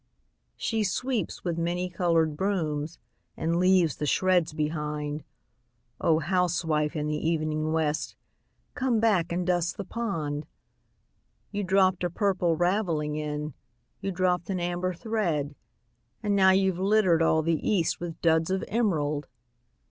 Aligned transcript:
She 0.55 0.83
sweeps 0.83 1.43
with 1.43 1.59
many 1.59 1.87
colored 1.87 2.35
brooms, 2.35 2.97
And 3.37 3.57
leaves 3.59 3.97
the 3.97 4.07
shreds 4.07 4.51
behind; 4.51 5.23
Oh, 5.99 6.17
housewife 6.17 6.95
in 6.95 7.05
the 7.05 7.17
evening 7.29 7.71
west, 7.71 8.15
Come 8.73 8.99
back, 8.99 9.31
and 9.31 9.45
dust 9.45 9.77
the 9.77 9.83
pond! 9.85 10.47
You 11.51 11.63
dropped 11.63 12.03
a 12.03 12.09
purple 12.09 12.57
ravelling 12.57 13.15
in, 13.15 13.53
You 13.99 14.11
dropped 14.11 14.49
an 14.49 14.59
amber 14.59 14.95
thread; 14.95 15.53
And 16.23 16.35
now 16.35 16.49
you 16.49 16.73
've 16.73 16.79
littered 16.79 17.21
all 17.21 17.43
the 17.43 17.59
East 17.61 17.99
With 17.99 18.19
duds 18.21 18.49
of 18.49 18.63
emerald! 18.69 19.27